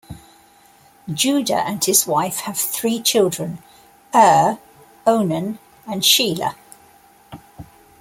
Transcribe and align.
Judah 1.13 1.57
and 1.63 1.83
his 1.85 2.07
wife 2.07 2.37
have 2.39 2.57
three 2.57 2.99
children, 3.03 3.59
Er, 4.15 4.57
Onan, 5.05 5.59
and 5.85 6.01
Shelah. 6.01 6.55